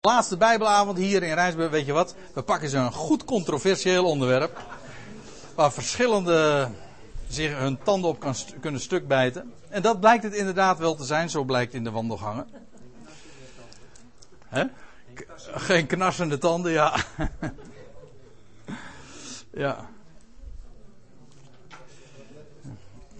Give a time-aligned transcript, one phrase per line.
[0.00, 2.14] Laatste Bijbelavond hier in Rijnsburg, weet je wat?
[2.34, 4.60] We pakken ze een goed controversieel onderwerp.
[5.54, 6.68] Waar verschillende
[7.28, 9.54] zich hun tanden op kan, kunnen stuk bijten.
[9.68, 12.48] En dat blijkt het inderdaad wel te zijn, zo blijkt in de wandelgangen.
[14.44, 14.64] Hè?
[15.36, 16.96] Geen knarsende tanden, ja.
[19.50, 19.88] ja.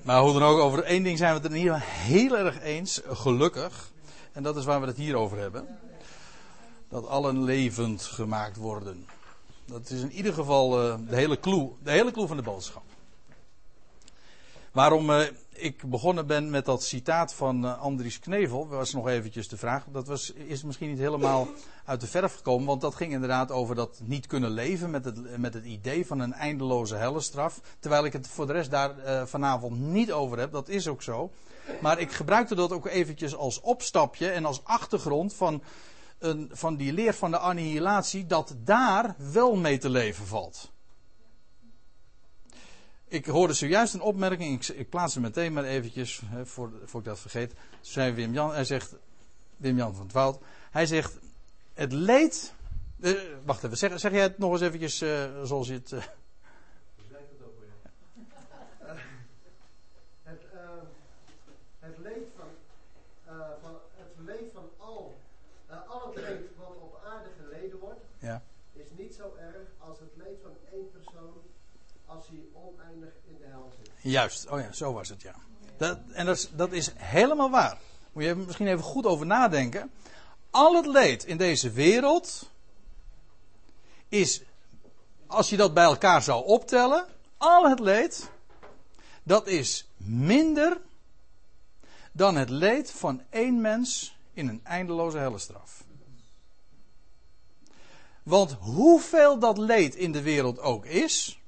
[0.03, 2.39] Maar hoe dan ook, over één ding zijn we het er in ieder geval heel
[2.39, 3.91] erg eens, gelukkig.
[4.33, 5.79] En dat is waar we het hier over hebben
[6.89, 9.07] dat allen levend gemaakt worden.
[9.65, 12.83] Dat is in ieder geval uh, de hele clue, de hele clue van de boodschap.
[14.73, 15.21] Waarom uh,
[15.53, 19.85] ik begonnen ben met dat citaat van uh, Andries Knevel, was nog eventjes de vraag.
[19.93, 21.49] Dat was, is misschien niet helemaal
[21.85, 25.39] uit de verf gekomen, want dat ging inderdaad over dat niet kunnen leven met het,
[25.39, 27.61] met het idee van een eindeloze hellestraf.
[27.79, 28.95] Terwijl ik het voor de rest daar
[29.29, 31.31] vanavond niet over heb, dat is ook zo.
[31.81, 35.63] Maar ik gebruikte dat ook eventjes als opstapje en als achtergrond van
[36.19, 40.73] een, van die leer van de annihilatie, dat daar wel mee te leven valt.
[43.09, 47.07] Ik hoorde zojuist een opmerking, ik, plaats hem meteen maar eventjes, hè, voor, voor ik
[47.07, 47.53] dat vergeet.
[47.95, 48.95] Wim Jan, hij zegt,
[49.57, 50.39] Wim Jan van het Woud,
[50.71, 51.19] hij zegt,
[51.75, 52.55] het leed,
[53.01, 53.13] eh,
[53.45, 55.93] wacht even, zeg, zeg jij het nog eens eventjes uh, zoals je het...
[55.93, 56.03] Uh,
[74.01, 75.35] Juist, oh ja, zo was het ja.
[75.77, 77.79] Dat, en dat is, dat is helemaal waar.
[78.13, 79.91] Moet je misschien even goed over nadenken.
[80.51, 82.51] Al het leed in deze wereld
[84.09, 84.43] is,
[85.27, 88.31] als je dat bij elkaar zou optellen, al het leed,
[89.23, 90.81] dat is minder
[92.13, 95.85] dan het leed van één mens in een eindeloze hellestraf.
[98.23, 101.41] Want hoeveel dat leed in de wereld ook is,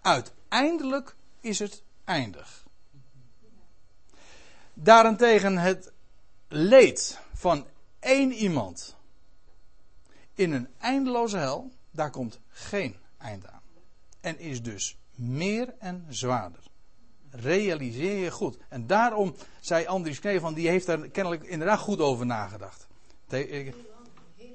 [0.00, 2.66] uiteindelijk is het eindig.
[4.74, 5.92] Daarentegen het
[6.48, 7.66] leed van
[7.98, 8.96] één iemand
[10.34, 13.62] in een eindeloze hel, daar komt geen eind aan.
[14.20, 16.60] En is dus meer en zwaarder.
[17.30, 18.56] Realiseer je goed.
[18.68, 22.86] En daarom zei Andries van die heeft daar kennelijk inderdaad goed over nagedacht.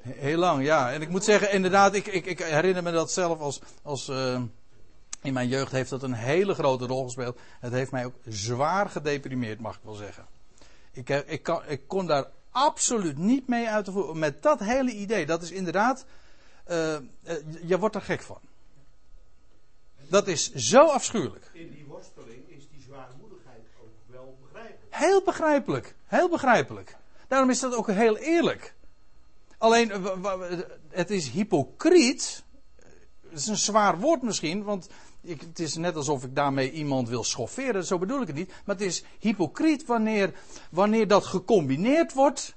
[0.01, 0.91] Heel lang, ja.
[0.91, 4.41] En ik moet zeggen, inderdaad, ik, ik, ik herinner me dat zelf als, als uh,
[5.25, 7.39] in mijn jeugd heeft dat een hele grote rol gespeeld.
[7.59, 10.25] Het heeft mij ook zwaar gedeprimeerd, mag ik wel zeggen.
[10.91, 14.19] Ik, eh, ik, kan, ik kon daar absoluut niet mee uit te voeren.
[14.19, 16.05] Met dat hele idee, dat is inderdaad.
[16.67, 16.99] Uh, uh,
[17.65, 18.39] je wordt er gek van.
[20.07, 21.49] Dat is zo afschuwelijk.
[21.53, 24.85] In die worsteling is die zwaarmoedigheid ook wel begrijpelijk.
[24.89, 25.95] Heel begrijpelijk.
[26.05, 26.95] Heel begrijpelijk.
[27.27, 28.73] Daarom is dat ook heel eerlijk.
[29.57, 29.91] Alleen,
[30.89, 32.43] het is hypocriet.
[33.29, 34.89] Het is een zwaar woord misschien, want
[35.25, 38.51] ik, het is net alsof ik daarmee iemand wil schofferen, zo bedoel ik het niet.
[38.65, 40.33] Maar het is hypocriet wanneer,
[40.71, 42.55] wanneer dat gecombineerd wordt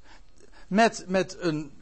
[0.68, 1.72] met, met, een,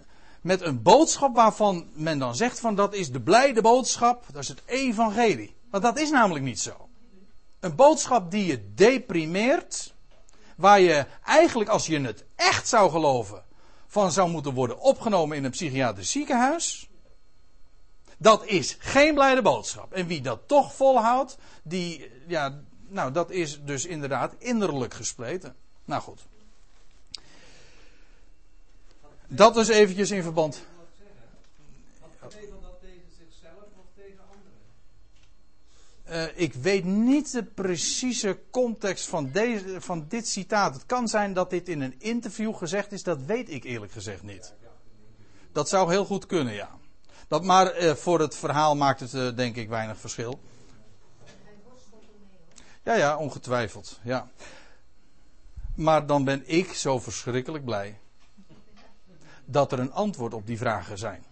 [0.41, 4.49] met een boodschap waarvan men dan zegt van dat is de blijde boodschap, dat is
[4.49, 5.55] het evangelie.
[5.71, 6.89] Want dat is namelijk niet zo.
[7.61, 9.95] Een boodschap die je deprimeert,
[10.57, 13.45] waar je eigenlijk als je het echt zou geloven,
[13.87, 16.89] van zou moeten worden opgenomen in een psychiatrisch ziekenhuis.
[18.17, 19.93] Dat is geen blijde boodschap.
[19.93, 25.57] En wie dat toch volhoudt, die, ja, nou, dat is dus inderdaad innerlijk gespleten.
[25.85, 26.27] Nou goed.
[29.27, 30.65] Dat dus eventjes in verband.
[36.11, 40.75] Uh, ik weet niet de precieze context van, deze, van dit citaat.
[40.75, 44.23] Het kan zijn dat dit in een interview gezegd is, dat weet ik eerlijk gezegd
[44.23, 44.55] niet.
[45.53, 46.79] Dat zou heel goed kunnen, ja.
[47.29, 50.41] Dat, maar eh, voor het verhaal maakt het eh, denk ik weinig verschil.
[52.83, 53.99] Ja, ja, ongetwijfeld.
[54.03, 54.29] Ja.
[55.75, 57.99] Maar dan ben ik zo verschrikkelijk blij
[59.45, 61.25] dat er een antwoord op die vragen zijn.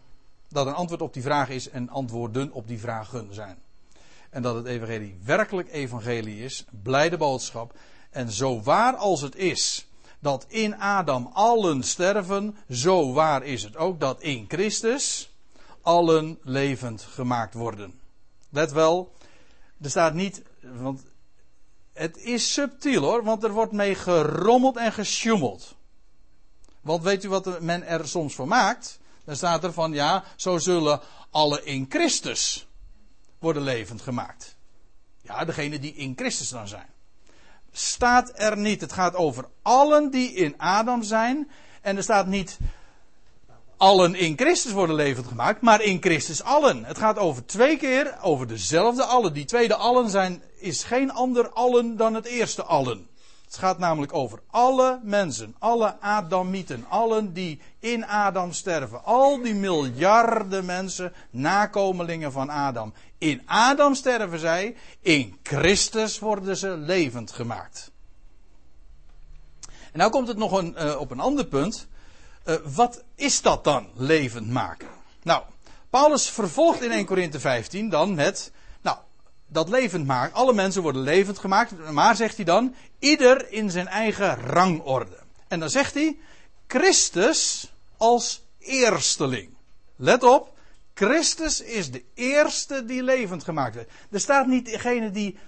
[0.48, 3.58] Dat een antwoord op die vraag is en antwoorden op die vragen zijn.
[4.30, 7.74] En dat het evangelie werkelijk evangelie is, blijde boodschap.
[8.10, 9.86] En zo waar als het is
[10.18, 15.33] dat in Adam allen sterven, zo waar is het ook dat in Christus
[15.84, 18.00] allen levend gemaakt worden.
[18.50, 19.14] Let wel,
[19.80, 21.02] er staat niet, want
[21.92, 25.74] het is subtiel hoor, want er wordt mee gerommeld en gesjoemeld.
[26.80, 28.98] Want weet u wat men er soms voor maakt?
[29.24, 31.00] Dan staat er van ja, zo zullen
[31.30, 32.66] alle in Christus
[33.38, 34.56] worden levend gemaakt.
[35.22, 36.86] Ja, degene die in Christus dan zijn.
[37.72, 38.80] Staat er niet.
[38.80, 41.50] Het gaat over allen die in Adam zijn.
[41.80, 42.58] En er staat niet
[43.84, 46.84] allen in Christus worden levend gemaakt, maar in Christus allen.
[46.84, 49.32] Het gaat over twee keer over dezelfde allen.
[49.32, 53.08] Die tweede allen zijn, is geen ander allen dan het eerste allen.
[53.44, 59.04] Het gaat namelijk over alle mensen, alle Adamieten, allen die in Adam sterven.
[59.04, 62.92] Al die miljarden mensen, nakomelingen van Adam.
[63.18, 67.90] In Adam sterven zij, in Christus worden ze levend gemaakt.
[69.92, 71.86] En nou komt het nog een, uh, op een ander punt.
[72.44, 74.88] Uh, wat is dat dan, levend maken?
[75.22, 75.42] Nou,
[75.90, 78.52] Paulus vervolgt in 1 Korinthe 15 dan met,
[78.82, 78.96] nou,
[79.46, 80.34] dat levend maken.
[80.34, 85.18] Alle mensen worden levend gemaakt, maar zegt hij dan, ieder in zijn eigen rangorde.
[85.48, 86.18] En dan zegt hij,
[86.66, 89.50] Christus als eersteling.
[89.96, 90.52] Let op,
[90.94, 93.90] Christus is de eerste die levend gemaakt werd.
[94.10, 95.38] Er staat niet degene die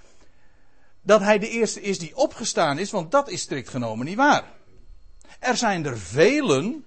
[1.03, 4.45] dat hij de eerste is die opgestaan is, want dat is strikt genomen niet waar.
[5.39, 6.85] Er zijn er velen,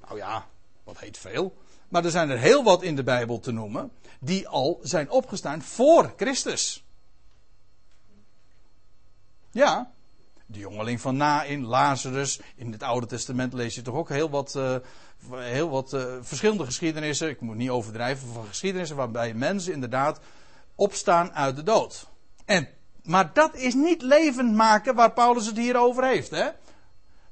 [0.00, 0.46] nou ja,
[0.84, 1.56] wat heet veel,
[1.88, 5.62] maar er zijn er heel wat in de Bijbel te noemen, die al zijn opgestaan
[5.62, 6.84] voor Christus.
[9.50, 9.92] Ja,
[10.46, 14.54] de jongeling van Nain, Lazarus, in het Oude Testament lees je toch ook heel wat,
[14.56, 14.76] uh,
[15.30, 20.20] heel wat uh, verschillende geschiedenissen, ik moet niet overdrijven, van geschiedenissen waarbij mensen inderdaad
[20.74, 22.08] opstaan uit de dood.
[22.44, 22.68] En
[23.02, 26.30] maar dat is niet levend maken waar Paulus het hier over heeft.
[26.30, 26.48] Hè?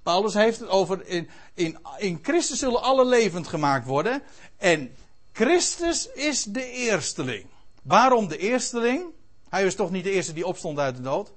[0.02, 4.23] Paulus heeft het over in, in, in Christus zullen alle levend gemaakt worden.
[4.56, 4.94] En
[5.32, 7.47] Christus is de eersteling.
[7.82, 9.05] Waarom de eersteling?
[9.49, 11.32] Hij was toch niet de eerste die opstond uit de dood?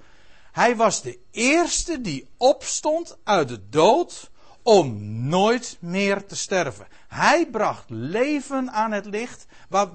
[0.52, 4.32] Hij was de eerste die opstond uit de dood
[4.64, 6.88] om nooit meer te sterven.
[7.08, 9.46] Hij bracht leven aan het licht,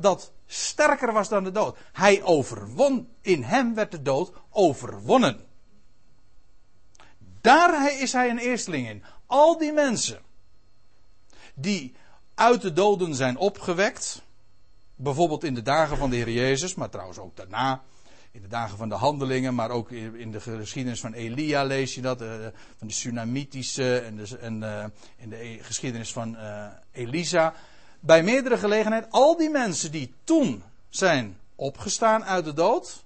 [0.00, 1.76] dat sterker was dan de dood.
[1.92, 5.47] Hij overwon, in hem werd de dood overwonnen.
[7.48, 9.02] Daar is hij een eersteling in.
[9.26, 10.18] Al die mensen
[11.54, 11.94] die
[12.34, 14.22] uit de doden zijn opgewekt,
[14.94, 17.82] bijvoorbeeld in de dagen van de Heer Jezus, maar trouwens ook daarna,
[18.30, 22.00] in de dagen van de handelingen, maar ook in de geschiedenis van Elia lees je
[22.00, 22.28] dat, eh,
[22.76, 24.84] van de Tsunamitische en, en uh,
[25.16, 27.54] in de geschiedenis van uh, Elisa
[28.00, 33.04] bij meerdere gelegenheden al die mensen die toen zijn opgestaan uit de dood.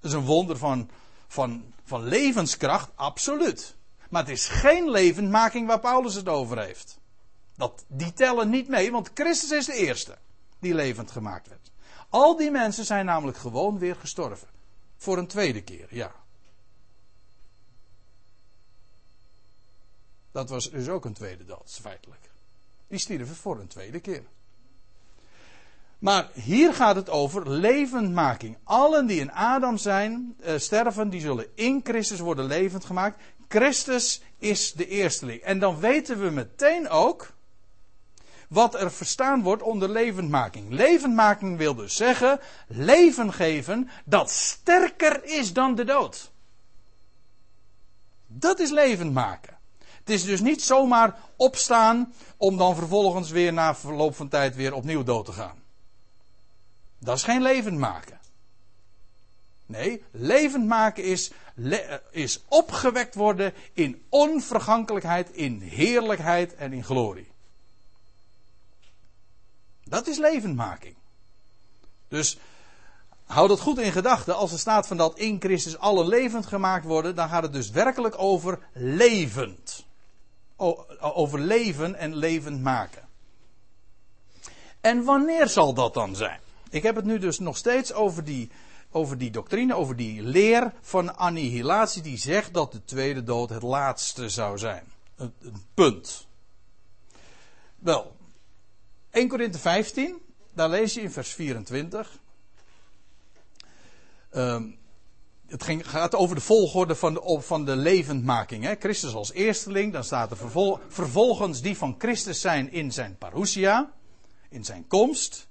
[0.00, 0.90] Dat is een wonder van,
[1.28, 3.74] van, van levenskracht, absoluut.
[4.10, 6.98] Maar het is geen levendmaking waar Paulus het over heeft.
[7.56, 10.18] Dat, die tellen niet mee, want Christus is de eerste
[10.58, 11.70] die levend gemaakt werd.
[12.08, 14.48] Al die mensen zijn namelijk gewoon weer gestorven.
[14.96, 16.12] Voor een tweede keer, ja.
[20.30, 22.30] Dat was dus ook een tweede dood, feitelijk.
[22.88, 24.24] Die stierven voor een tweede keer.
[26.02, 28.56] Maar hier gaat het over levendmaking.
[28.64, 33.22] Allen die in Adam zijn, uh, sterven, die zullen in Christus worden levend gemaakt.
[33.48, 35.40] Christus is de eersteling.
[35.40, 37.32] En dan weten we meteen ook
[38.48, 40.72] wat er verstaan wordt onder levendmaking.
[40.72, 46.32] Levendmaking wil dus zeggen leven geven dat sterker is dan de dood.
[48.26, 49.58] Dat is levend maken.
[49.78, 54.74] Het is dus niet zomaar opstaan om dan vervolgens weer na verloop van tijd weer
[54.74, 55.61] opnieuw dood te gaan.
[57.04, 58.20] Dat is geen levend maken.
[59.66, 61.30] Nee, levend maken is,
[62.10, 67.30] is opgewekt worden in onvergankelijkheid, in heerlijkheid en in glorie.
[69.84, 70.94] Dat is levendmaking.
[72.08, 72.38] Dus
[73.24, 74.36] houd dat goed in gedachten.
[74.36, 77.70] Als er staat van dat in Christus alle levend gemaakt worden, dan gaat het dus
[77.70, 79.84] werkelijk over levend
[81.00, 83.08] over leven en levend maken.
[84.80, 86.40] En wanneer zal dat dan zijn?
[86.72, 88.50] Ik heb het nu dus nog steeds over die,
[88.90, 93.62] over die doctrine, over die leer van annihilatie die zegt dat de tweede dood het
[93.62, 94.84] laatste zou zijn.
[95.16, 95.32] Een,
[95.74, 96.26] punt.
[97.78, 98.16] Wel,
[99.10, 100.18] 1 Korinthe 15,
[100.52, 102.18] daar lees je in vers 24.
[104.34, 104.78] Um,
[105.46, 108.64] het ging, gaat over de volgorde van de, van de levendmaking.
[108.64, 108.74] Hè?
[108.78, 113.92] Christus als eersteling, dan staat er vervol, vervolgens die van Christus zijn in zijn parousia,
[114.48, 115.50] in zijn komst.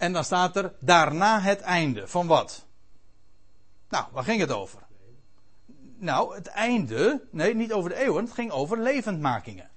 [0.00, 2.08] En dan staat er daarna het einde.
[2.08, 2.64] Van wat?
[3.88, 4.78] Nou, waar ging het over?
[5.98, 9.70] Nou, het einde, nee, niet over de eeuwen, het ging over levendmakingen.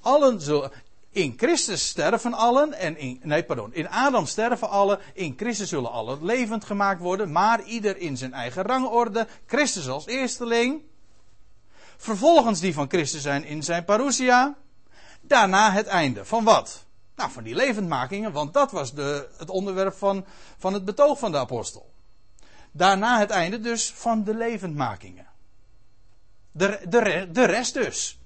[0.00, 0.70] Allen zullen,
[1.10, 5.90] in Christus sterven allen, en in, nee, pardon, in Adam sterven allen, in Christus zullen
[5.90, 10.82] allen levend gemaakt worden, maar ieder in zijn eigen rangorde, Christus als eersteling,
[11.96, 14.56] vervolgens die van Christus zijn in zijn parousia,
[15.20, 16.24] daarna het einde.
[16.24, 16.84] Van wat?
[17.16, 20.24] Nou, van die levendmakingen, want dat was de, het onderwerp van,
[20.58, 21.92] van het betoog van de apostel.
[22.72, 25.26] Daarna het einde dus van de levendmakingen.
[26.52, 28.18] De, de, de rest dus?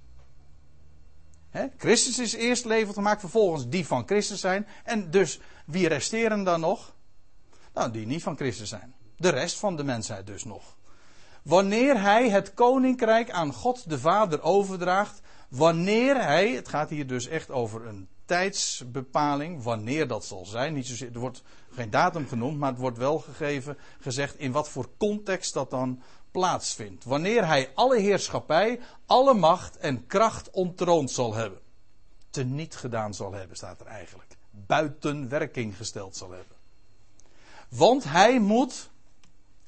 [1.76, 4.66] Christus is eerst levend gemaakt, vervolgens die van Christus zijn.
[4.84, 6.94] En dus wie resteren dan nog?
[7.74, 8.94] Nou, die niet van Christus zijn.
[9.16, 10.76] De rest van de mensheid dus nog.
[11.42, 17.26] Wanneer hij het koninkrijk aan God de Vader overdraagt, wanneer hij, het gaat hier dus
[17.26, 20.74] echt over een tijdsbepaling, wanneer dat zal zijn.
[20.74, 24.90] Niet er wordt geen datum genoemd, maar het wordt wel gegeven, gezegd in wat voor
[24.96, 27.04] context dat dan plaatsvindt.
[27.04, 31.60] Wanneer hij alle heerschappij, alle macht en kracht ontroond zal hebben.
[32.30, 34.36] Teniet gedaan zal hebben, staat er eigenlijk.
[34.50, 36.56] Buiten werking gesteld zal hebben.
[37.68, 38.90] Want hij moet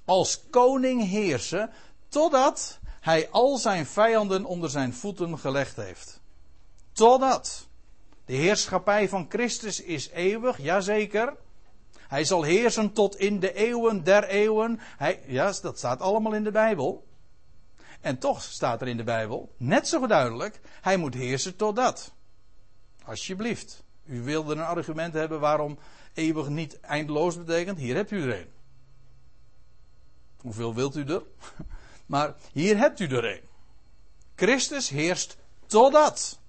[0.05, 1.71] als koning heersen
[2.09, 6.21] totdat hij al zijn vijanden onder zijn voeten gelegd heeft.
[6.93, 7.69] Totdat.
[8.31, 11.37] De heerschappij van Christus is eeuwig, jazeker.
[11.97, 14.81] Hij zal heersen tot in de eeuwen der eeuwen.
[14.81, 17.07] Hij, ja, dat staat allemaal in de Bijbel.
[18.01, 22.13] En toch staat er in de Bijbel, net zo duidelijk, hij moet heersen tot dat.
[23.05, 23.85] Alsjeblieft.
[24.05, 25.79] U wilde een argument hebben waarom
[26.15, 27.79] eeuwig niet eindeloos betekent.
[27.79, 28.51] Hier hebt u er een.
[30.41, 31.23] Hoeveel wilt u er?
[32.07, 33.43] Maar hier hebt u er een.
[34.35, 36.40] Christus heerst totdat.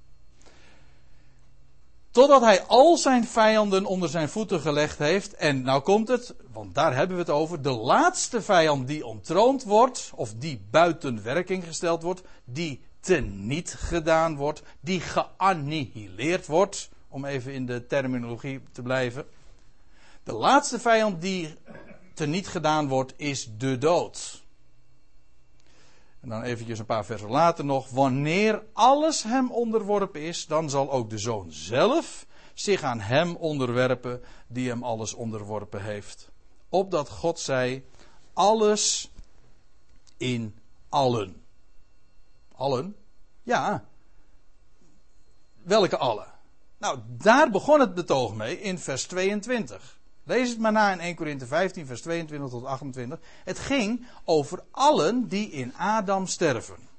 [2.11, 5.33] Totdat hij al zijn vijanden onder zijn voeten gelegd heeft.
[5.35, 7.61] En nou komt het, want daar hebben we het over.
[7.61, 14.35] De laatste vijand die ontroond wordt, of die buiten werking gesteld wordt, die teniet gedaan
[14.35, 19.25] wordt, die geannihileerd wordt, om even in de terminologie te blijven.
[20.23, 21.55] De laatste vijand die
[22.13, 24.40] teniet gedaan wordt, is de dood.
[26.21, 27.89] En dan eventjes een paar versen later nog.
[27.89, 34.21] Wanneer alles hem onderworpen is, dan zal ook de zoon zelf zich aan hem onderwerpen
[34.47, 36.29] die hem alles onderworpen heeft.
[36.69, 37.85] Opdat God zei,
[38.33, 39.11] alles
[40.17, 40.59] in
[40.89, 41.43] allen.
[42.55, 42.95] Allen?
[43.43, 43.85] Ja.
[45.63, 46.27] Welke allen?
[46.77, 49.99] Nou, daar begon het betoog mee in vers 22.
[50.23, 53.19] Lees het maar na in 1 Korinthe 15, vers 22 tot 28.
[53.43, 56.89] Het ging over allen die in Adam sterven.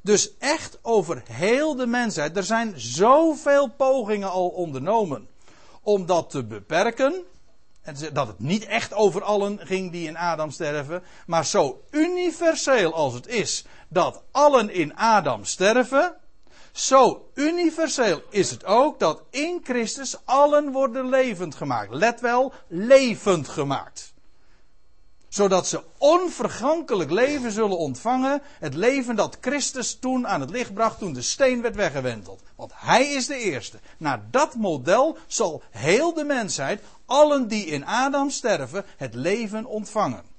[0.00, 2.36] Dus echt over heel de mensheid.
[2.36, 5.28] Er zijn zoveel pogingen al ondernomen
[5.82, 7.24] om dat te beperken.
[7.82, 11.02] En dat het niet echt over allen ging die in Adam sterven.
[11.26, 16.16] Maar zo universeel als het is dat allen in Adam sterven.
[16.74, 21.94] Zo universeel is het ook dat in Christus allen worden levend gemaakt.
[21.94, 24.12] Let wel, levend gemaakt.
[25.28, 28.42] Zodat ze onvergankelijk leven zullen ontvangen.
[28.58, 32.42] Het leven dat Christus toen aan het licht bracht toen de steen werd weggewenteld.
[32.56, 33.78] Want hij is de eerste.
[33.98, 40.33] Naar dat model zal heel de mensheid, allen die in Adam sterven, het leven ontvangen.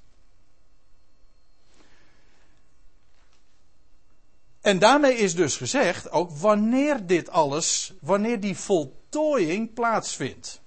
[4.66, 10.60] En daarmee is dus gezegd, ook wanneer dit alles, wanneer die voltooiing plaatsvindt.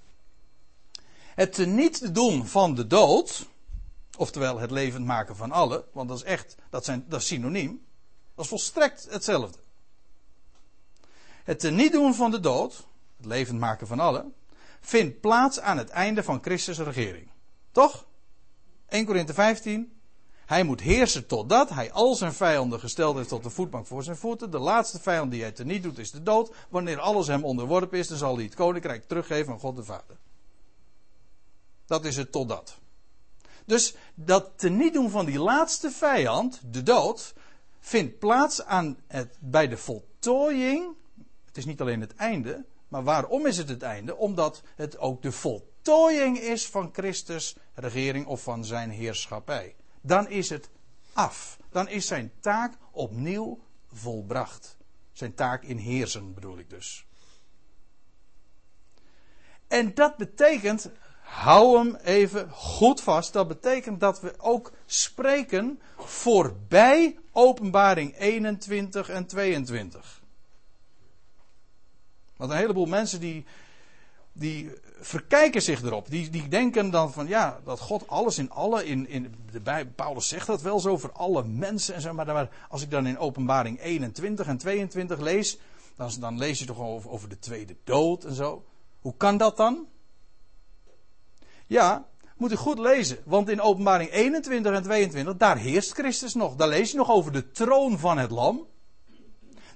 [1.35, 3.47] Het niet doen van de dood,
[4.17, 7.85] oftewel het levend maken van allen, want dat is echt, dat, zijn, dat synoniem,
[8.35, 9.57] dat is volstrekt hetzelfde.
[11.43, 12.85] Het niet doen van de dood,
[13.17, 14.33] het levend maken van allen,
[14.81, 17.27] vindt plaats aan het einde van Christus' regering.
[17.71, 18.05] Toch?
[18.87, 19.98] 1 Korinthe 15,
[20.49, 24.17] hij moet heersen totdat hij al zijn vijanden gesteld heeft tot de voetbank voor zijn
[24.17, 24.51] voeten.
[24.51, 26.51] De laatste vijand die hij niet doet is de dood.
[26.69, 30.17] Wanneer alles hem onderworpen is, dan zal hij het koninkrijk teruggeven aan God de Vader.
[31.85, 32.77] Dat is het totdat.
[33.65, 37.33] Dus dat teniet doen van die laatste vijand, de dood,
[37.79, 40.95] vindt plaats aan het, bij de voltooiing.
[41.45, 44.15] Het is niet alleen het einde, maar waarom is het het einde?
[44.15, 49.75] Omdat het ook de voltooiing is van Christus' regering of van zijn heerschappij
[50.09, 50.69] dan is het
[51.13, 51.59] af.
[51.69, 53.59] Dan is zijn taak opnieuw
[53.93, 54.77] volbracht.
[55.11, 57.05] Zijn taak in heersen bedoel ik dus.
[59.67, 60.89] En dat betekent,
[61.21, 69.25] hou hem even goed vast, dat betekent dat we ook spreken voorbij openbaring 21 en
[69.25, 70.21] 22.
[72.35, 73.45] Want een heleboel mensen die,
[74.31, 76.09] die verkijken zich erop.
[76.09, 79.93] Die, die denken dan van ja, dat God alles in alle, in, in de Bijbel,
[79.95, 83.07] Paulus zegt dat wel zo voor alle mensen en zo, maar, maar als ik dan
[83.07, 85.57] in openbaring 21 en 22 lees,
[85.95, 88.65] dan, dan lees je toch over, over de tweede dood en zo.
[88.99, 89.87] Hoe kan dat dan?
[91.67, 96.55] Ja, moet u goed lezen, want in openbaring 21 en 22, daar heerst Christus nog.
[96.55, 98.67] Daar lees je nog over de troon van het lam.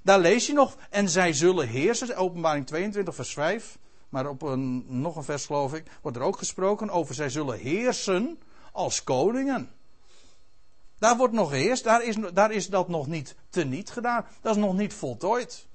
[0.04, 3.78] Daar lees je nog, en zij zullen heersen, openbaring 22 vers 5.
[4.14, 7.60] Maar op een, nog een vers, geloof ik, wordt er ook gesproken over zij zullen
[7.60, 8.40] heersen
[8.72, 9.72] als koningen.
[11.00, 14.26] Daar wordt nog geheerst, daar is, daar is dat nog niet teniet gedaan.
[14.42, 15.68] Dat is nog niet voltooid.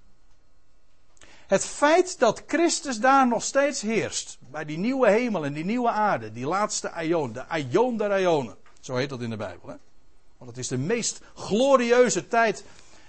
[1.47, 5.91] Het feit dat Christus daar nog steeds heerst, bij die nieuwe hemel en die nieuwe
[5.91, 9.69] aarde, die laatste aion, de aion der aionen, zo heet dat in de Bijbel.
[9.69, 9.77] Hè?
[10.37, 12.65] Want het is de meest glorieuze tijd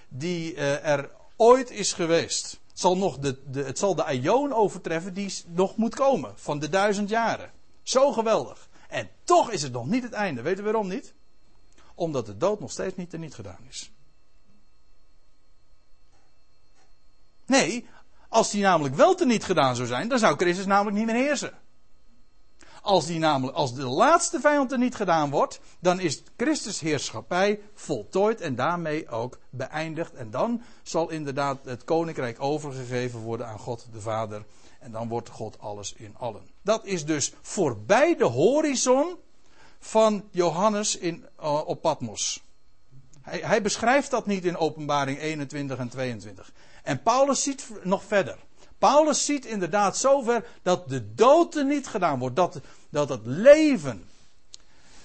[0.08, 2.59] die uh, er ooit is geweest.
[2.80, 6.68] Zal, nog de, de, het zal de aion overtreffen die nog moet komen, van de
[6.68, 7.50] duizend jaren.
[7.82, 8.68] Zo geweldig.
[8.88, 10.42] En toch is het nog niet het einde.
[10.42, 11.14] Weet u waarom niet?
[11.94, 13.92] Omdat de dood nog steeds niet niet gedaan is.
[17.46, 17.88] Nee,
[18.28, 21.58] als die namelijk wel niet gedaan zou zijn, dan zou Christus namelijk niet meer heersen.
[22.82, 27.60] Als, die namelijk, als de laatste vijand er niet gedaan wordt, dan is Christus heerschappij
[27.74, 30.14] voltooid en daarmee ook beëindigd.
[30.14, 34.44] En dan zal inderdaad het koninkrijk overgegeven worden aan God de Vader.
[34.78, 36.42] En dan wordt God alles in allen.
[36.62, 39.16] Dat is dus voorbij de horizon
[39.78, 42.42] van Johannes in, uh, op Patmos.
[43.22, 46.52] Hij, hij beschrijft dat niet in Openbaring 21 en 22.
[46.82, 48.38] En Paulus ziet nog verder.
[48.80, 52.36] Paulus ziet inderdaad zover dat de dood er niet gedaan wordt.
[52.36, 52.60] Dat,
[52.90, 54.08] dat het leven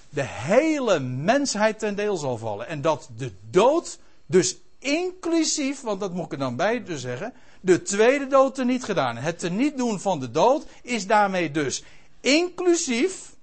[0.08, 2.66] de hele mensheid ten deel zal vallen.
[2.66, 7.34] En dat de dood dus inclusief, want dat moet ik er dan bij dus zeggen,
[7.60, 9.16] de tweede dood er niet gedaan.
[9.16, 11.84] Het te niet doen van de dood is daarmee dus
[12.20, 13.34] inclusief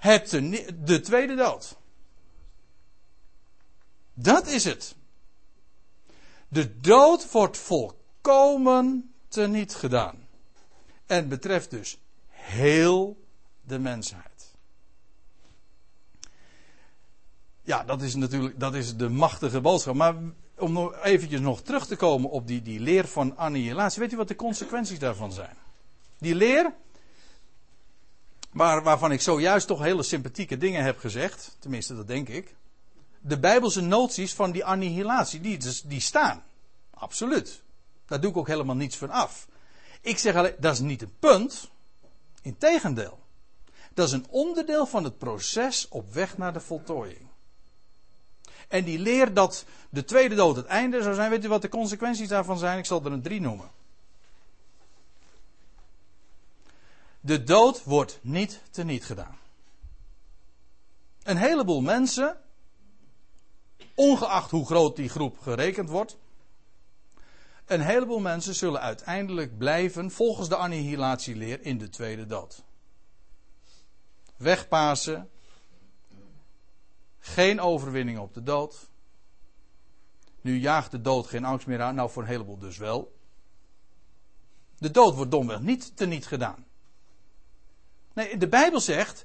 [0.00, 0.30] het
[0.84, 1.76] de tweede dood.
[4.14, 4.94] Dat is het.
[6.48, 8.02] De dood wordt volkomen
[9.28, 10.16] teniet gedaan.
[11.06, 13.24] En betreft dus heel
[13.62, 14.52] de mensheid.
[17.62, 19.94] Ja, dat is natuurlijk dat is de machtige boodschap.
[19.94, 20.14] Maar
[20.58, 24.00] om nog eventjes nog terug te komen op die, die leer van annihilatie.
[24.00, 25.56] Weet u wat de consequenties daarvan zijn?
[26.18, 26.74] Die leer,
[28.50, 31.56] waar, waarvan ik zojuist toch hele sympathieke dingen heb gezegd.
[31.58, 32.54] Tenminste, dat denk ik
[33.20, 36.42] de Bijbelse noties van die annihilatie, die, dus, die staan.
[36.90, 37.63] Absoluut.
[38.06, 39.48] Daar doe ik ook helemaal niets van af.
[40.00, 41.70] Ik zeg alleen, dat is niet een punt.
[42.42, 43.18] Integendeel.
[43.94, 47.28] Dat is een onderdeel van het proces op weg naar de voltooiing.
[48.68, 51.30] En die leer dat de tweede dood het einde zou zijn.
[51.30, 52.78] Weet u wat de consequenties daarvan zijn?
[52.78, 53.70] Ik zal er een drie noemen.
[57.20, 59.38] De dood wordt niet teniet gedaan.
[61.22, 62.40] Een heleboel mensen
[63.94, 66.16] ongeacht hoe groot die groep gerekend wordt.
[67.64, 72.62] Een heleboel mensen zullen uiteindelijk blijven, volgens de annihilatieleer, in de tweede dood.
[74.36, 75.30] Wegpasen.
[77.18, 78.88] Geen overwinning op de dood.
[80.40, 81.94] Nu jaagt de dood geen angst meer aan.
[81.94, 83.16] Nou, voor een heleboel dus wel.
[84.78, 86.66] De dood wordt domweg niet teniet gedaan.
[88.12, 89.24] Nee, de Bijbel zegt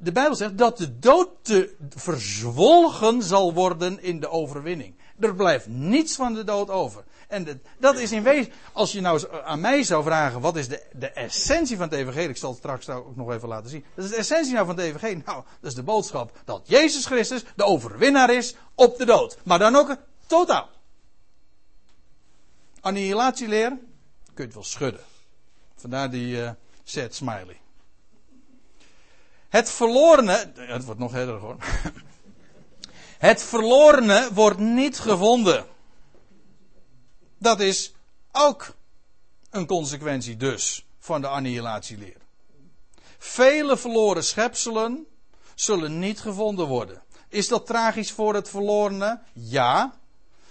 [0.00, 4.94] de Bijbel zegt dat de dood te verzwolgen zal worden in de overwinning.
[5.18, 7.04] Er blijft niets van de dood over.
[7.28, 10.82] En dat is in wezen, als je nou aan mij zou vragen, wat is de,
[10.92, 12.28] de essentie van het evangelie?
[12.28, 13.84] Ik zal het straks ook nog even laten zien.
[13.94, 15.22] Dat is de essentie nou van het evangelie.
[15.24, 19.38] Nou, dat is de boodschap dat Jezus Christus de overwinnaar is op de dood.
[19.44, 20.68] Maar dan ook totaal.
[22.80, 23.80] Annihilatieleer, kun
[24.34, 25.00] je het wel schudden.
[25.76, 26.50] Vandaar die uh,
[26.84, 27.60] sad smiley.
[29.48, 31.56] Het verlorene, het wordt nog herder hoor.
[33.18, 35.66] Het verlorene wordt niet gevonden.
[37.38, 37.92] Dat is
[38.32, 38.74] ook
[39.50, 42.16] een consequentie dus van de annihilatieleer.
[43.18, 45.06] Vele verloren schepselen
[45.54, 47.02] zullen niet gevonden worden.
[47.28, 49.20] Is dat tragisch voor het verlorene?
[49.32, 49.98] Ja.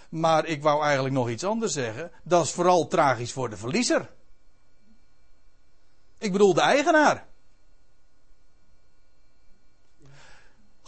[0.10, 2.12] Maar ik wou eigenlijk nog iets anders zeggen.
[2.24, 4.10] Dat is vooral tragisch voor de verliezer.
[6.18, 7.27] Ik bedoel de eigenaar.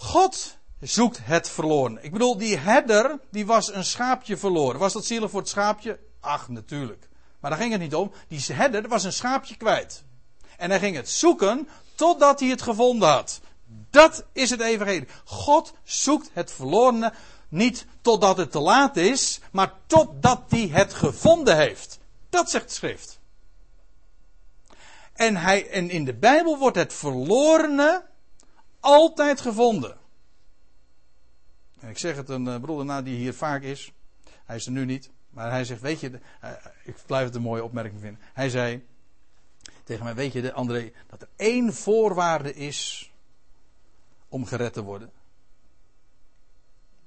[0.01, 2.03] God zoekt het verloren.
[2.03, 4.79] Ik bedoel, die herder, die was een schaapje verloren.
[4.79, 5.99] Was dat zielig voor het schaapje?
[6.19, 7.09] Ach, natuurlijk.
[7.39, 8.11] Maar daar ging het niet om.
[8.27, 10.03] Die herder was een schaapje kwijt.
[10.57, 13.41] En hij ging het zoeken totdat hij het gevonden had.
[13.89, 15.07] Dat is het evangelie.
[15.23, 17.13] God zoekt het verlorene
[17.49, 21.99] niet totdat het te laat is, maar totdat hij het gevonden heeft.
[22.29, 23.19] Dat zegt de schrift.
[25.13, 28.08] En, hij, en in de Bijbel wordt het verlorene
[28.79, 29.97] altijd gevonden.
[31.79, 33.91] En ik zeg het een uh, broeder na die hier vaak is.
[34.45, 35.11] Hij is er nu niet.
[35.29, 36.51] Maar hij zegt, weet je, uh,
[36.83, 38.21] ik blijf het een mooie opmerking vinden.
[38.33, 38.87] Hij zei
[39.83, 43.11] tegen mij, weet je André, dat er één voorwaarde is
[44.29, 45.11] om gered te worden.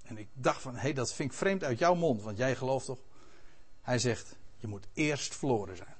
[0.02, 2.56] En ik dacht van, hé, hey, dat vind ik vreemd uit jouw mond, want jij
[2.56, 2.98] gelooft toch?
[3.82, 5.94] Hij zegt, je moet eerst verloren zijn.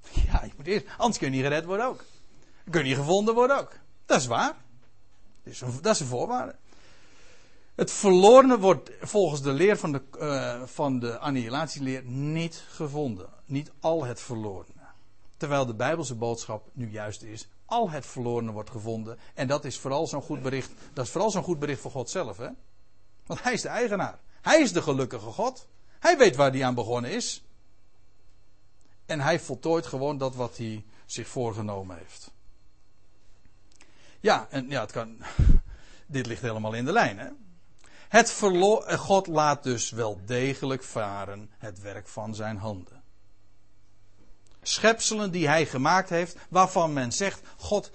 [0.26, 2.04] Ja, je moet eerst, anders kun je niet gered worden ook
[2.70, 3.72] kun je gevonden worden ook.
[4.06, 4.54] Dat is waar.
[5.42, 6.56] Dat is een, dat is voorwaarde.
[7.74, 13.28] Het verlorene wordt volgens de leer van de, uh, van de annihilatieleer niet gevonden.
[13.44, 14.80] Niet al het verlorene.
[15.36, 19.18] Terwijl de Bijbelse boodschap nu juist is: al het verlorene wordt gevonden.
[19.34, 20.70] En dat is vooral zo'n goed bericht.
[20.92, 22.48] Dat is vooral zo'n goed bericht voor God zelf, hè?
[23.26, 24.18] Want hij is de eigenaar.
[24.40, 25.66] Hij is de gelukkige God.
[25.98, 27.44] Hij weet waar hij aan begonnen is.
[29.06, 32.30] En hij voltooit gewoon dat wat hij zich voorgenomen heeft.
[34.20, 35.16] Ja, en ja, het kan.
[36.06, 37.28] Dit ligt helemaal in de lijn, hè?
[38.08, 43.02] Het verlo God laat dus wel degelijk varen het werk van zijn handen.
[44.62, 47.90] Schepselen die hij gemaakt heeft, waarvan men zegt, God,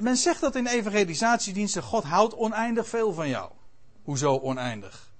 [0.00, 3.52] men zegt dat in evangelisatiediensten, God houdt oneindig veel van jou.
[4.02, 5.12] Hoezo oneindig?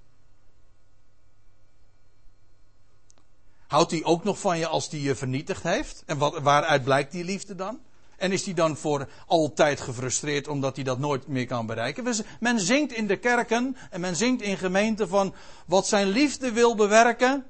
[3.67, 6.03] Houdt hij ook nog van je als hij je vernietigd heeft?
[6.05, 7.79] En wat, waaruit blijkt die liefde dan?
[8.17, 12.25] En is hij dan voor altijd gefrustreerd omdat hij dat nooit meer kan bereiken?
[12.39, 15.33] Men zingt in de kerken en men zingt in gemeenten van
[15.65, 17.45] wat zijn liefde wil bewerken,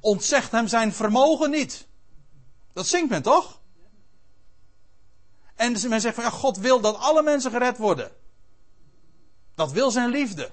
[0.00, 1.86] ontzegt hem zijn vermogen niet.
[2.72, 3.60] Dat zingt men toch?
[5.54, 8.10] En men zegt van ja, God wil dat alle mensen gered worden.
[9.54, 10.50] Dat wil zijn liefde.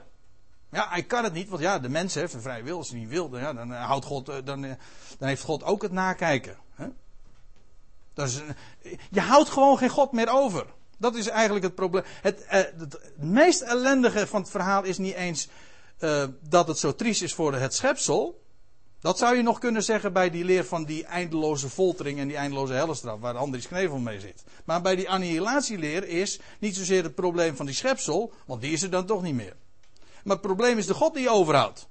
[0.71, 2.77] Ja, hij kan het niet, want ja, de mens heeft een vrije wil.
[2.77, 4.73] Als hij niet wil, dan, ja, dan, eh, houdt God, eh, dan, eh,
[5.17, 6.57] dan heeft God ook het nakijken.
[8.27, 8.41] Is,
[9.11, 10.65] je houdt gewoon geen God meer over.
[10.97, 12.03] Dat is eigenlijk het probleem.
[12.21, 15.47] Het, het, meest ellendige van het verhaal is niet eens
[15.99, 18.41] uh, dat het zo triest is voor het schepsel.
[18.99, 22.37] Dat zou je nog kunnen zeggen bij die leer van die eindeloze foltering en die
[22.37, 24.43] eindeloze hellestraf, waar Andries Knevel mee zit.
[24.65, 28.81] Maar bij die annihilatieleer is niet zozeer het probleem van die schepsel, want die is
[28.81, 29.55] er dan toch niet meer.
[30.23, 31.87] Maar het probleem is de God die je overhoudt.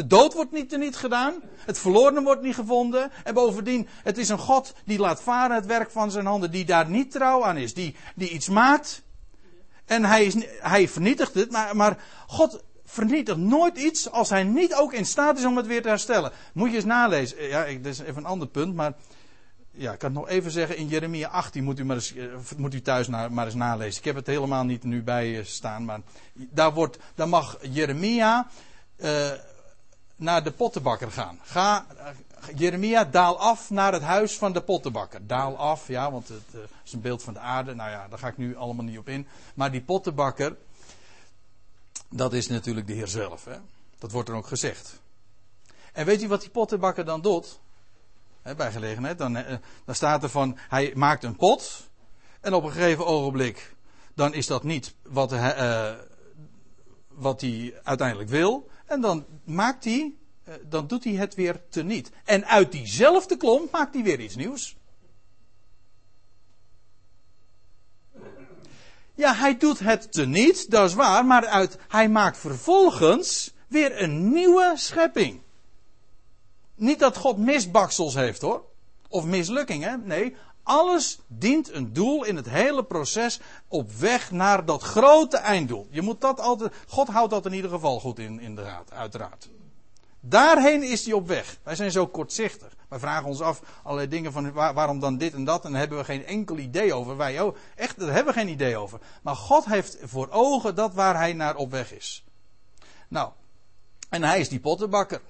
[0.00, 1.34] De dood wordt niet teniet gedaan.
[1.56, 3.10] Het verloren wordt niet gevonden.
[3.24, 6.50] En bovendien, het is een God die laat varen het werk van zijn handen.
[6.50, 7.74] Die daar niet trouw aan is.
[7.74, 9.02] Die, die iets maakt.
[9.84, 11.50] En hij, is, hij vernietigt het.
[11.50, 15.66] Maar, maar God vernietigt nooit iets als hij niet ook in staat is om het
[15.66, 16.32] weer te herstellen.
[16.52, 17.48] Moet je eens nalezen.
[17.48, 18.74] Ja, dat is even een ander punt.
[18.74, 18.92] Maar
[19.70, 22.24] ja, ik kan het nog even zeggen, in Jeremia 18 moet u, maar eens, eh,
[22.56, 23.98] moet u thuis maar eens nalezen.
[23.98, 26.00] Ik heb het helemaal niet nu bij eh, staan, maar
[26.32, 28.48] daar, wordt, daar mag Jeremia
[29.04, 29.30] uh,
[30.20, 31.38] naar de pottenbakker gaan.
[31.42, 31.86] Ga,
[32.54, 35.26] Jeremia, daal af naar het huis van de pottenbakker.
[35.26, 37.74] Daal af, ja, want het uh, is een beeld van de aarde.
[37.74, 39.26] Nou ja, daar ga ik nu allemaal niet op in.
[39.54, 40.56] Maar die pottenbakker,
[42.08, 43.44] dat is natuurlijk de Heer zelf.
[43.44, 43.56] Hè?
[43.98, 45.00] Dat wordt er ook gezegd.
[45.92, 47.60] En weet u wat die pottenbakker dan doet?
[48.56, 49.18] bij gelegenheid.
[49.18, 51.88] Dan, eh, dan staat er van, hij maakt een pot.
[52.40, 53.74] En op een gegeven ogenblik,
[54.14, 55.90] dan is dat niet wat uh,
[57.08, 58.70] wat hij uiteindelijk wil.
[58.90, 60.14] En dan maakt hij,
[60.48, 62.10] uh, dan doet hij het weer teniet.
[62.24, 64.76] En uit diezelfde klomp maakt hij weer iets nieuws.
[69.14, 74.32] Ja, hij doet het teniet, dat is waar, maar uit, hij maakt vervolgens weer een
[74.32, 75.40] nieuwe schepping.
[76.74, 78.64] Niet dat God misbaksels heeft hoor.
[79.08, 80.02] Of mislukkingen.
[80.06, 80.36] Nee,
[80.70, 85.86] alles dient een doel in het hele proces op weg naar dat grote einddoel.
[85.90, 86.72] Je moet dat altijd.
[86.88, 89.48] God houdt dat in ieder geval goed in, in de raad, uiteraard.
[90.20, 91.58] Daarheen is hij op weg.
[91.62, 92.76] Wij zijn zo kortzichtig.
[92.88, 95.64] Wij vragen ons af allerlei dingen van waarom dan dit en dat.
[95.64, 97.16] En daar hebben we geen enkel idee over.
[97.16, 97.56] Wij ook.
[97.76, 99.00] Echt, daar hebben we geen idee over.
[99.22, 102.24] Maar God heeft voor ogen dat waar hij naar op weg is.
[103.08, 103.30] Nou,
[104.08, 105.20] en hij is die pottenbakker.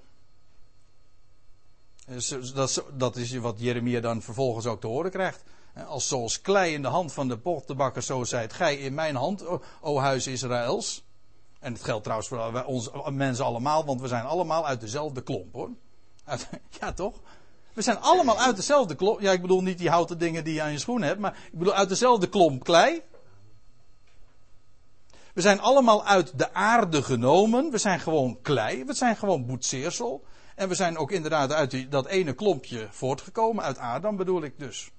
[2.55, 5.43] Dat, dat is wat Jeremia dan vervolgens ook te horen krijgt.
[5.87, 9.45] Als zoals klei in de hand van de pottenbakker, zo zijt gij in mijn hand,
[9.81, 11.05] o huis Israëls.
[11.61, 15.55] En het geldt trouwens voor ons mensen allemaal, want we zijn allemaal uit dezelfde klomp
[15.55, 15.71] hoor.
[16.81, 17.21] ja toch?
[17.73, 19.21] We zijn allemaal uit dezelfde klomp.
[19.21, 21.59] Ja, ik bedoel niet die houten dingen die je aan je schoen hebt, maar ik
[21.59, 23.03] bedoel uit dezelfde klomp klei.
[25.35, 27.71] We zijn allemaal uit de aarde genomen.
[27.71, 28.85] We zijn gewoon klei.
[28.85, 30.25] We zijn gewoon boetseersel.
[30.61, 34.59] En we zijn ook inderdaad uit die, dat ene klompje voortgekomen, uit Adam bedoel ik
[34.59, 34.91] dus.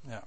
[0.00, 0.24] Ja.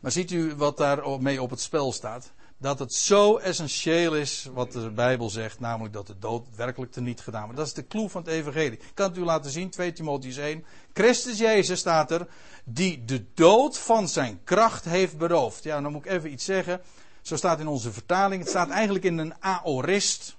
[0.00, 2.32] Maar ziet u wat daar mee op het spel staat?
[2.58, 7.20] Dat het zo essentieel is wat de Bijbel zegt, namelijk dat de dood werkelijk teniet
[7.20, 7.56] gedaan wordt.
[7.56, 8.78] Dat is de clue van het Evangelie.
[8.78, 10.64] Ik kan het u laten zien, 2 Timotheus 1.
[10.92, 12.26] Christus Jezus staat er,
[12.64, 15.64] die de dood van zijn kracht heeft beroofd.
[15.64, 16.80] Ja, dan moet ik even iets zeggen.
[17.22, 18.40] Zo staat in onze vertaling.
[18.40, 20.35] Het staat eigenlijk in een aorist.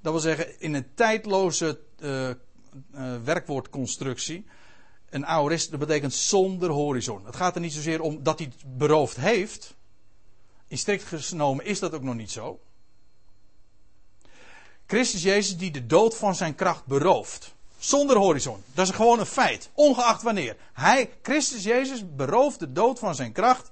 [0.00, 2.34] Dat wil zeggen, in een tijdloze uh, uh,
[3.24, 4.46] werkwoordconstructie.
[5.10, 7.26] Een aorist, dat betekent zonder horizon.
[7.26, 9.74] Het gaat er niet zozeer om dat hij het beroofd heeft.
[10.68, 12.60] In strikt genomen is dat ook nog niet zo.
[14.86, 17.54] Christus Jezus die de dood van zijn kracht berooft.
[17.78, 18.62] Zonder horizon.
[18.74, 19.70] Dat is gewoon een feit.
[19.74, 20.56] Ongeacht wanneer.
[20.72, 23.70] Hij, Christus Jezus, berooft de dood van zijn kracht.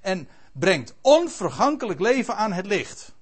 [0.00, 3.14] En brengt onvergankelijk leven aan het licht.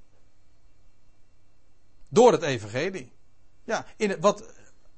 [2.14, 3.12] Door het evangelie.
[3.64, 4.44] Ja, in het, wat,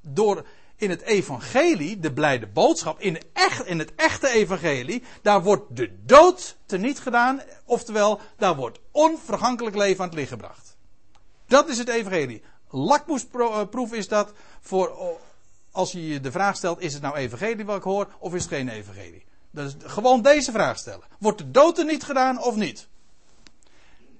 [0.00, 5.76] door, in het evangelie, de blijde boodschap, in, echt, in het echte evangelie, daar wordt
[5.76, 7.40] de dood teniet gedaan.
[7.64, 10.76] Oftewel, daar wordt onvergankelijk leven aan het licht gebracht.
[11.46, 12.42] Dat is het evangelie.
[12.70, 15.18] Lakmoesproef is dat voor,
[15.70, 18.42] als je je de vraag stelt, is het nou evangelie wat ik hoor, of is
[18.42, 19.24] het geen evangelie?
[19.50, 21.05] Dus gewoon deze vraag stellen.
[21.18, 22.88] Wordt de dood er niet gedaan of niet?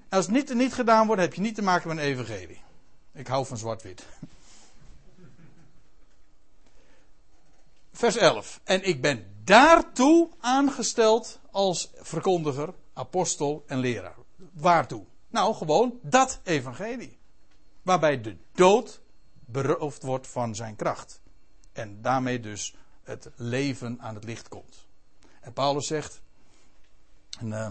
[0.09, 2.65] Als het niet er niet gedaan wordt, heb je niet te maken met een evangelie.
[3.17, 4.07] Ik hou van zwart-wit.
[7.91, 8.59] Vers 11.
[8.63, 14.15] En ik ben daartoe aangesteld als verkondiger, apostel en leraar.
[14.53, 15.03] Waartoe?
[15.29, 17.17] Nou, gewoon dat evangelie.
[17.81, 19.01] Waarbij de dood
[19.45, 21.21] beroofd wordt van zijn kracht.
[21.71, 24.85] En daarmee dus het leven aan het licht komt.
[25.39, 26.21] En Paulus zegt.
[27.39, 27.67] En, uh,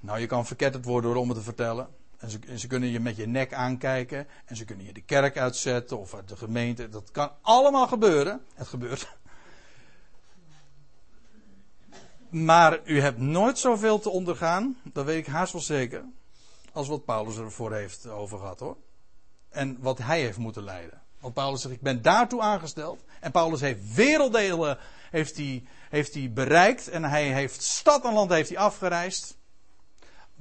[0.00, 1.88] nou, je kan verketterd worden door om te vertellen.
[2.20, 4.26] En ze, kunnen je met je nek aankijken.
[4.44, 6.88] En ze kunnen je de kerk uitzetten of de gemeente.
[6.88, 8.44] Dat kan allemaal gebeuren.
[8.54, 9.18] Het gebeurt.
[12.30, 14.78] Maar u hebt nooit zoveel te ondergaan.
[14.82, 16.04] Dat weet ik haast wel zeker.
[16.72, 18.76] Als wat Paulus ervoor heeft over gehad hoor.
[19.48, 21.02] En wat hij heeft moeten leiden.
[21.20, 23.04] Want Paulus zegt, ik ben daartoe aangesteld.
[23.20, 24.78] En Paulus heeft werelddelen
[25.10, 26.88] heeft hij, heeft hij bereikt.
[26.88, 29.38] En hij heeft stad en land heeft hij afgereisd.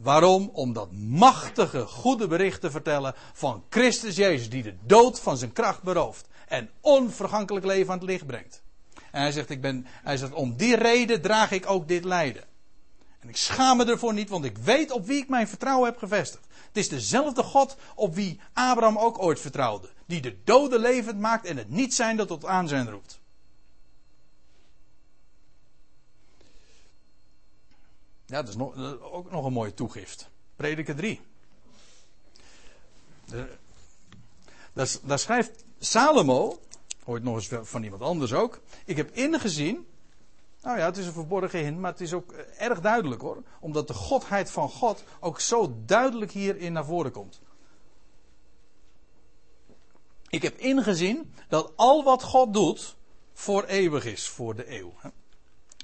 [0.02, 0.50] Waarom?
[0.54, 5.54] Om dat machtige, goede bericht te vertellen van Christus Jezus, die de dood van zijn
[5.54, 6.28] kracht berooft.
[6.48, 8.62] En onvergankelijk leven aan het licht brengt.
[9.12, 12.44] En hij zegt, ik ben, hij zegt, om die reden draag ik ook dit lijden.
[13.20, 15.98] En ik schaam me ervoor niet, want ik weet op wie ik mijn vertrouwen heb
[15.98, 16.48] gevestigd.
[16.68, 19.90] Het is dezelfde God op wie Abraham ook ooit vertrouwde.
[20.06, 23.19] Die de doden levend maakt en het niet zijn dat tot aanzijn roept.
[28.30, 30.30] Ja, dat is nog, ook nog een mooie toegift.
[30.56, 31.22] Prediker 3.
[35.04, 36.60] Daar, schrijft Salomo,
[37.06, 38.60] ooit nog eens van iemand anders ook.
[38.86, 39.88] Ik heb ingezien.
[40.62, 43.44] Nou ja, het is een verborgen hint, maar het is ook erg duidelijk hoor.
[43.60, 47.42] Omdat de godheid van God ook zo duidelijk hierin naar voren komt.
[50.28, 52.96] Ik heb ingezien dat al wat God doet
[53.34, 54.94] voor eeuwig is, voor de eeuw.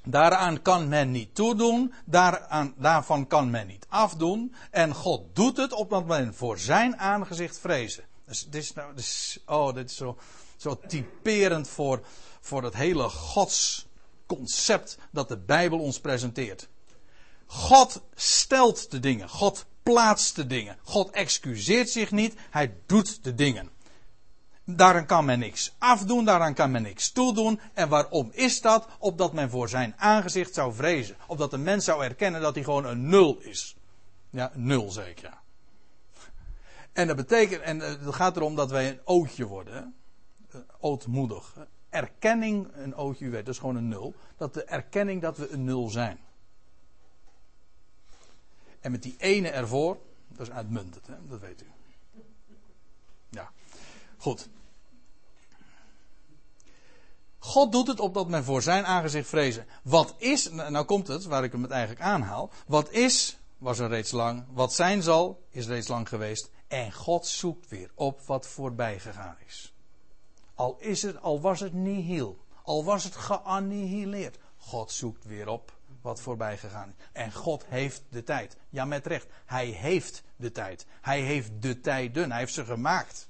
[0.05, 4.55] Daaraan kan men niet toedoen, daaraan, daarvan kan men niet afdoen.
[4.71, 8.03] En God doet het opdat men voor zijn aangezicht vrezen.
[8.25, 10.17] Dus dit is, nou, dus, oh, dit is zo,
[10.57, 12.05] zo typerend voor,
[12.41, 16.67] voor het hele godsconcept dat de Bijbel ons presenteert.
[17.45, 20.77] God stelt de dingen, God plaatst de dingen.
[20.83, 23.69] God excuseert zich niet, hij doet de dingen.
[24.65, 27.59] Daaraan kan men niks afdoen, daaraan kan men niks toedoen.
[27.73, 28.87] En waarom is dat?
[28.99, 31.15] Opdat men voor zijn aangezicht zou vrezen.
[31.27, 33.75] Opdat de mens zou erkennen dat hij gewoon een nul is.
[34.29, 35.43] Ja, nul zeker, ja.
[36.93, 39.95] En dat betekent, en eh, het gaat erom dat wij een ootje worden.
[40.51, 41.55] Eh, ootmoedig.
[41.89, 44.13] Erkenning, een ootje, u weet, dat is gewoon een nul.
[44.37, 46.19] Dat de erkenning dat we een nul zijn.
[48.79, 49.97] En met die ene ervoor,
[50.27, 51.13] dat is uitmuntend, hè?
[51.27, 51.65] dat weet u.
[53.29, 53.51] Ja,
[54.25, 54.49] goed.
[57.37, 59.65] God doet het opdat men voor zijn aangezicht vrezen.
[59.83, 62.49] Wat is, nou, nou komt het, waar ik hem het eigenlijk aanhaal.
[62.67, 64.45] Wat is, was er reeds lang.
[64.53, 66.49] Wat zijn zal, is reeds lang geweest.
[66.67, 69.73] En God zoekt weer op wat voorbij gegaan is.
[70.55, 72.37] Al is het, al was het nihil.
[72.63, 74.37] Al was het geannihileerd.
[74.57, 77.05] God zoekt weer op wat voorbij gegaan is.
[77.13, 78.57] En God heeft de tijd.
[78.69, 79.27] Ja, met recht.
[79.45, 80.85] Hij heeft de tijd.
[81.01, 82.29] Hij heeft de tijden.
[82.29, 83.27] Hij heeft ze gemaakt.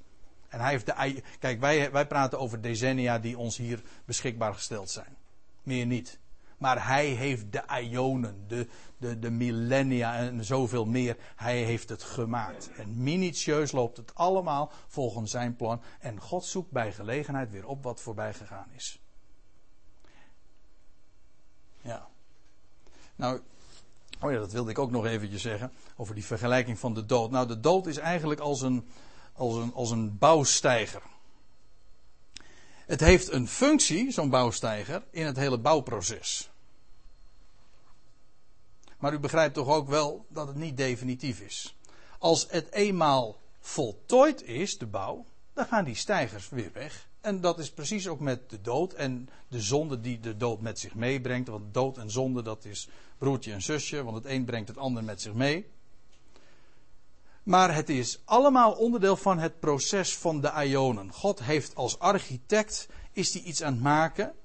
[0.56, 1.24] En hij heeft de.
[1.40, 5.18] Kijk, wij, wij praten over decennia die ons hier beschikbaar gesteld zijn.
[5.64, 6.20] Meer niet.
[6.58, 11.18] Maar hij heeft de ionen, de, de, de millennia en zoveel meer.
[11.36, 12.72] Hij heeft het gemaakt.
[12.78, 15.82] En minutieus loopt het allemaal volgens zijn plan.
[16.00, 19.00] En God zoekt bij gelegenheid weer op wat voorbij gegaan is.
[21.82, 22.08] Ja.
[23.16, 23.42] Nou,
[24.22, 25.72] oh ja, dat wilde ik ook nog eventjes zeggen.
[25.96, 27.32] Over die vergelijking van de dood.
[27.32, 28.88] Nou, de dood is eigenlijk als een,
[29.36, 31.02] als een, als een bouwstijger.
[32.86, 36.50] Het heeft een functie, zo'n bouwstijger, in het hele bouwproces.
[39.00, 41.78] Maar u begrijpt toch ook wel dat het niet definitief is.
[42.20, 47.08] Als het eenmaal voltooid is, de bouw, dan gaan die stijgers weer weg.
[47.22, 50.80] En dat is precies ook met de dood en de zonde die de dood met
[50.80, 51.48] zich meebrengt.
[51.48, 55.04] Want dood en zonde, dat is broertje en zusje, want het een brengt het ander
[55.04, 55.68] met zich mee.
[57.46, 61.14] Maar het is allemaal onderdeel van het proces van de Ionen.
[61.14, 64.36] God heeft als architect is hij iets aan het maken.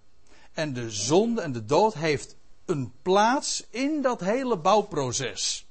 [0.52, 5.66] En de zonde en de dood heeft een plaats in dat hele bouwproces.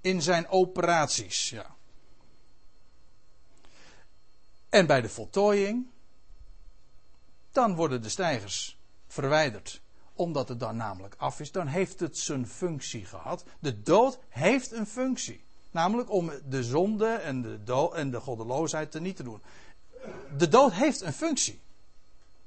[0.00, 1.74] In zijn operaties, ja.
[4.68, 5.86] En bij de voltooiing,
[7.52, 9.82] dan worden de stijgers verwijderd.
[10.14, 13.44] Omdat het dan namelijk af is, dan heeft het zijn functie gehad.
[13.58, 15.44] De dood heeft een functie.
[15.70, 19.42] Namelijk om de zonde en de, en de goddeloosheid te niet te doen.
[20.36, 21.62] De dood heeft een functie.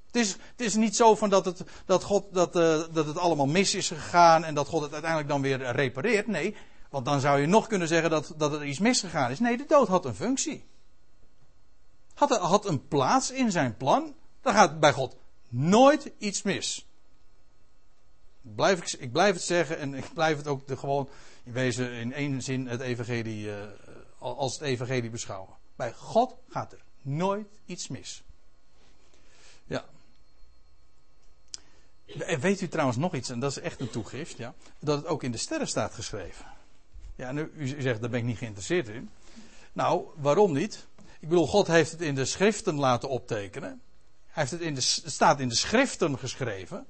[0.06, 3.18] Het is, het is niet zo van dat het, dat, God, dat, uh, dat het
[3.18, 6.28] allemaal mis is gegaan en dat God het uiteindelijk dan weer repareert.
[6.28, 6.56] Nee,
[6.90, 9.40] want dan zou je nog kunnen zeggen dat, dat er iets misgegaan is.
[9.40, 10.66] Nee, de dood had een functie.
[12.14, 14.14] Had, had een plaats in zijn plan.
[14.42, 15.16] Dan gaat bij God
[15.50, 16.88] nooit iets mis.
[18.56, 21.10] Blijf ik, ik blijf het zeggen en ik blijf het ook de, gewoon
[21.44, 23.56] in wezen in één zin het evangelie, uh,
[24.18, 25.56] als het evangelie beschouwen.
[25.76, 28.24] Bij God gaat er nooit iets mis.
[29.66, 29.86] Ja.
[32.06, 35.06] En weet u trouwens nog iets, en dat is echt een toegift, ja, dat het
[35.06, 36.46] ook in de sterren staat geschreven.
[37.16, 39.10] Ja, nu, u zegt, daar ben ik niet geïnteresseerd in.
[39.74, 40.88] Nou, waarom niet?
[41.20, 43.82] Ik bedoel, God heeft het in de schriften laten optekenen.
[44.28, 46.86] Hij heeft het in de, het staat in de schriften geschreven.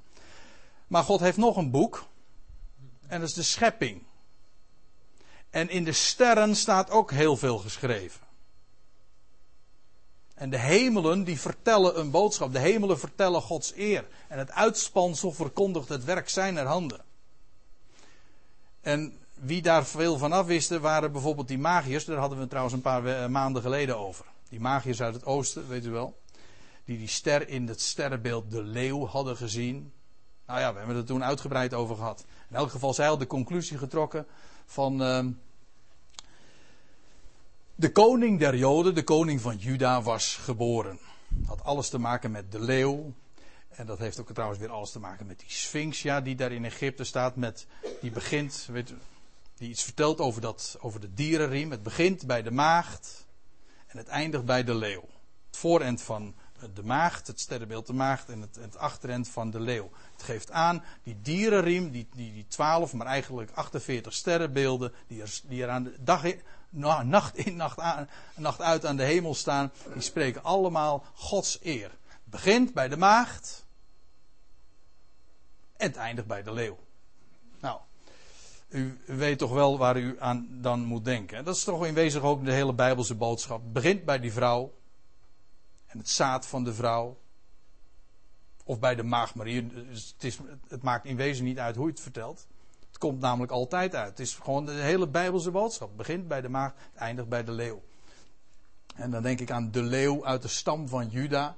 [0.88, 2.08] Maar God heeft nog een boek.
[3.08, 4.04] En dat is de schepping.
[5.50, 8.26] En in de sterren staat ook heel veel geschreven.
[10.34, 12.54] En de hemelen die vertellen een boodschap.
[12.54, 14.08] De hemelen vertellen Gods eer.
[14.28, 17.06] En het uitspansel verkondigt het werk zijner handen.
[18.82, 22.06] En wie daar veel van af wisten waren bijvoorbeeld die magiërs.
[22.06, 24.26] Daar hadden we trouwens een paar eh, maanden geleden over.
[24.50, 26.18] Die magiërs uit het oosten, weet u wel.
[26.86, 29.94] Die die ster in het sterrenbeeld de leeuw hadden gezien.
[30.48, 32.26] Nou ja, we hebben het toen uitgebreid over gehad.
[32.50, 34.26] In elk geval, zij hadden de conclusie getrokken
[34.66, 35.02] van.
[35.02, 35.26] Uh,
[37.76, 41.00] de koning der Joden, de koning van Juda, was geboren.
[41.46, 43.14] Had alles te maken met de leeuw.
[43.70, 46.52] En dat heeft ook trouwens weer alles te maken met die Sphinx, ja, die daar
[46.52, 47.36] in Egypte staat.
[47.36, 47.68] Met,
[48.02, 48.94] die begint, weet,
[49.56, 51.72] die iets vertelt over, dat, over de dierenriem.
[51.72, 53.26] Het begint bij de maagd
[53.88, 55.06] en het eindigt bij de leeuw.
[55.48, 56.36] Het voorend van
[56.74, 59.90] de maagd, het sterrenbeeld de maagd en het, achterend van de leeuw.
[60.12, 64.94] Het geeft aan, die dierenriem, die, die, die 12, maar eigenlijk 48 sterrenbeelden,
[65.48, 66.42] die er, aan de dag in,
[67.04, 71.92] nacht in, nacht, aan, nacht uit aan de hemel staan, die spreken allemaal Gods eer.
[72.24, 73.66] Begint bij de maagd
[75.78, 76.78] en het eindigt bij de leeuw.
[77.60, 77.80] Nou,
[78.68, 81.46] u weet toch wel waar u aan dan moet denken.
[81.46, 83.62] Dat is toch in wezen ook de hele Bijbelse boodschap.
[83.74, 84.74] Begint bij die vrouw
[85.98, 87.18] het zaad van de vrouw.
[88.64, 89.72] Of bij de maagd Marie.
[89.86, 92.48] Het, is, het maakt in wezen niet uit hoe je het vertelt.
[92.88, 94.10] Het komt namelijk altijd uit.
[94.10, 95.98] Het is gewoon de hele Bijbelse boodschap.
[95.98, 97.82] Begint bij de maagd, het eindigt bij de leeuw.
[98.96, 101.56] En dan denk ik aan de leeuw uit de stam van Juda.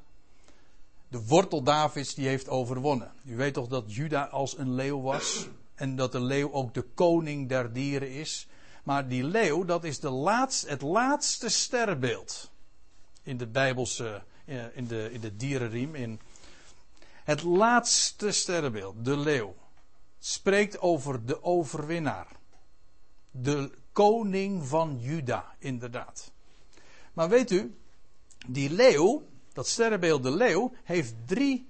[1.07, 3.11] De wortel Davids die heeft overwonnen.
[3.25, 5.47] U weet toch dat Juda als een leeuw was?
[5.75, 8.47] En dat de leeuw ook de koning der dieren is.
[8.83, 12.51] Maar die leeuw, dat is de laatste, het laatste sterrenbeeld.
[13.23, 14.23] In de Bijbelse,
[14.73, 15.95] in de, in de dierenriem.
[15.95, 16.19] In
[17.23, 19.55] het laatste sterrenbeeld, de leeuw
[20.19, 22.27] spreekt over de overwinnaar.
[23.31, 26.31] De koning van Juda, inderdaad.
[27.13, 27.77] Maar weet u,
[28.47, 31.69] die leeuw, dat sterrenbeeld de leeuw, heeft drie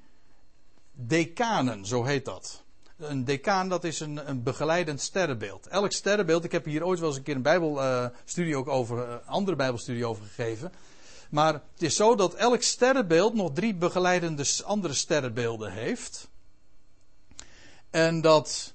[0.91, 2.63] decanen, zo heet dat.
[2.97, 5.67] Een decaan, dat is een, een begeleidend sterrenbeeld.
[5.67, 9.19] Elk sterrenbeeld, ik heb hier ooit wel eens een keer een bijbelstudie ook over, een
[9.19, 10.71] eh, andere bijbelstudie over gegeven.
[11.29, 16.29] Maar het is zo dat elk sterrenbeeld nog drie begeleidende andere sterrenbeelden heeft.
[17.89, 18.73] En dat.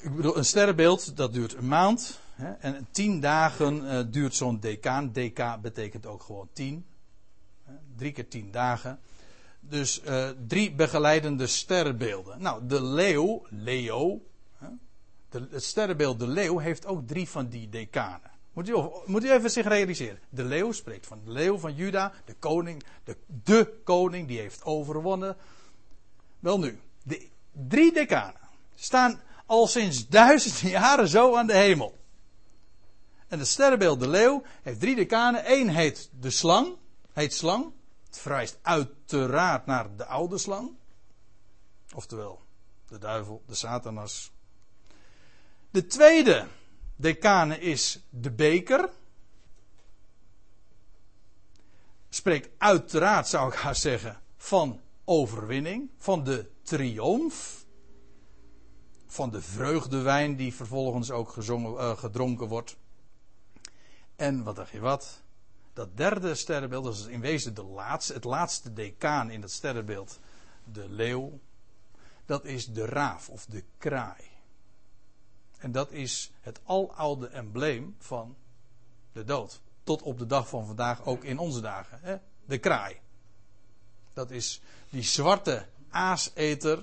[0.00, 2.20] Ik bedoel, een sterrenbeeld dat duurt een maand.
[2.34, 5.12] Hè, en tien dagen uh, duurt zo'n decaan.
[5.12, 6.86] Deka betekent ook gewoon tien.
[7.62, 9.00] Hè, drie keer tien dagen.
[9.60, 12.42] Dus uh, drie begeleidende sterrenbeelden.
[12.42, 14.20] Nou, de leeuw, Leo.
[14.56, 14.68] Hè,
[15.50, 18.33] het sterrenbeeld de leeuw heeft ook drie van die decanen.
[18.54, 18.74] Moet u,
[19.06, 20.18] moet even zich realiseren.
[20.28, 24.64] De leeuw spreekt van de leeuw van Juda, de koning, de, de koning die heeft
[24.64, 25.36] overwonnen.
[26.40, 28.40] Wel nu, de drie decanen
[28.74, 31.98] staan al sinds duizenden jaren zo aan de hemel.
[33.28, 35.52] En het sterrenbeeld de leeuw heeft drie decanen.
[35.52, 36.76] Eén heet de slang,
[37.12, 37.72] heet slang.
[38.06, 40.70] Het verwijst uiteraard naar de oude slang.
[41.94, 42.42] Oftewel,
[42.88, 44.30] de duivel, de satanas.
[45.70, 46.46] De tweede
[46.96, 48.90] decane is de beker.
[52.08, 57.64] Spreekt uiteraard, zou ik haar zeggen, van overwinning, van de triomf.
[59.06, 62.76] Van de vreugdewijn die vervolgens ook gezongen, uh, gedronken wordt.
[64.16, 65.22] En wat dacht je wat?
[65.72, 70.18] Dat derde sterrenbeeld, dat is in wezen de laatste, het laatste decaan in het sterrenbeeld
[70.72, 71.38] de leeuw,
[72.26, 74.33] dat is de raaf of de kraai.
[75.58, 78.36] En dat is het aloude embleem van
[79.12, 79.60] de dood.
[79.84, 81.98] Tot op de dag van vandaag, ook in onze dagen.
[82.02, 82.16] Hè?
[82.44, 83.00] De kraai.
[84.12, 86.82] Dat is die zwarte aaseter,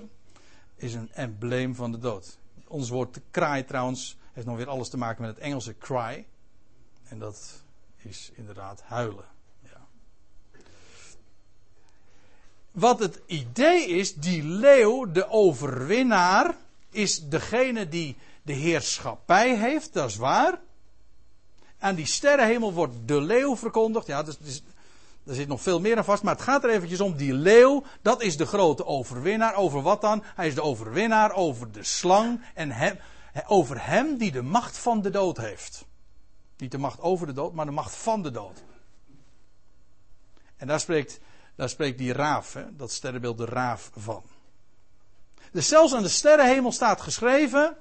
[0.76, 2.38] is een embleem van de dood.
[2.66, 6.26] Ons woord kraai trouwens heeft nog weer alles te maken met het Engelse cry.
[7.08, 7.62] En dat
[7.96, 9.24] is inderdaad huilen.
[9.62, 9.86] Ja.
[12.70, 16.56] Wat het idee is, die leeuw, de overwinnaar,
[16.90, 20.60] is degene die de heerschappij heeft, dat is waar.
[21.78, 24.06] Aan die sterrenhemel wordt de leeuw verkondigd.
[24.06, 24.62] Ja, dus, dus,
[25.26, 27.16] er zit nog veel meer aan vast, maar het gaat er eventjes om.
[27.16, 29.54] Die leeuw, dat is de grote overwinnaar.
[29.54, 30.22] Over wat dan?
[30.34, 32.98] Hij is de overwinnaar over de slang en
[33.46, 35.84] over hem die de macht van de dood heeft.
[36.56, 38.62] Niet de macht over de dood, maar de macht van de dood.
[40.56, 41.20] En daar spreekt,
[41.54, 44.22] daar spreekt die raaf, hè, dat sterrenbeeld de raaf van.
[45.52, 47.76] Dus zelfs aan de sterrenhemel staat geschreven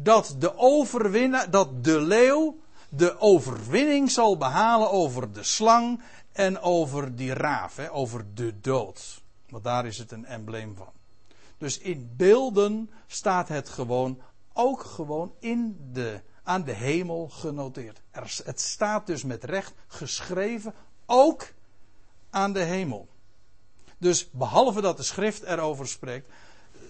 [0.00, 7.16] dat de overwinnaar, dat de leeuw de overwinning zal behalen over de slang en over
[7.16, 9.22] die raaf, hè, over de dood.
[9.48, 10.92] Want daar is het een embleem van.
[11.58, 14.20] Dus in beelden staat het gewoon,
[14.52, 18.00] ook gewoon in de, aan de hemel genoteerd.
[18.10, 20.74] Er, het staat dus met recht geschreven,
[21.06, 21.52] ook
[22.30, 23.08] aan de hemel.
[23.98, 26.32] Dus behalve dat de schrift erover spreekt,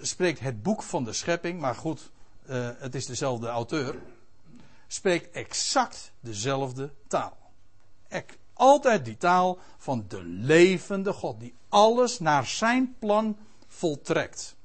[0.00, 2.10] spreekt het boek van de schepping, maar goed,
[2.48, 3.98] uh, het is dezelfde auteur,
[4.86, 7.36] spreekt exact dezelfde taal.
[8.58, 13.36] Altijd die taal van de levende God, die alles naar zijn plan
[13.66, 14.56] voltrekt.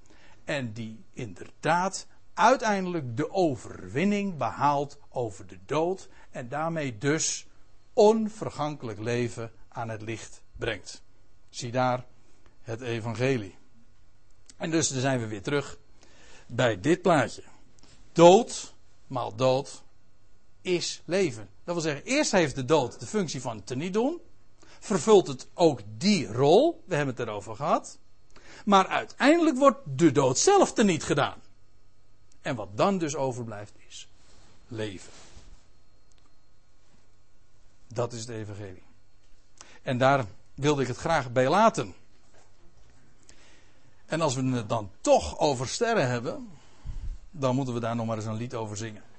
[0.43, 7.45] En die inderdaad uiteindelijk de overwinning behaalt over de dood en daarmee dus
[7.93, 11.01] onvergankelijk leven aan het licht brengt.
[11.49, 12.05] Zie daar
[12.61, 13.55] het evangelie.
[14.57, 15.77] En dus dan zijn we weer terug
[16.47, 17.43] bij dit plaatje.
[18.13, 18.73] Dood,
[19.07, 19.83] maal dood,
[20.61, 21.49] is leven.
[21.63, 24.21] Dat wil zeggen, eerst heeft de dood de functie van teniet doen.
[24.79, 26.83] Vervult het ook die rol.
[26.85, 27.97] We hebben het erover gehad.
[28.65, 31.41] Maar uiteindelijk wordt de dood zelf teniet gedaan.
[32.41, 34.07] En wat dan dus overblijft is
[34.67, 35.11] leven.
[37.87, 38.83] Dat is het evangelie.
[39.81, 41.93] En daar wilde ik het graag bij laten.
[44.05, 46.49] En als we het dan toch over sterren hebben,
[47.33, 49.12] dan moeten we daar nog maar eens een lied over zingen.